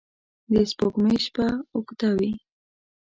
[0.53, 2.31] د سپوږمۍ شپه اوږده وي